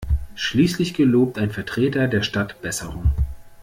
Schließlich 0.33 0.95
gelobt 0.95 1.37
ein 1.37 1.51
Vertreter 1.51 2.07
der 2.07 2.23
Stadt 2.23 2.59
Besserung. 2.63 3.11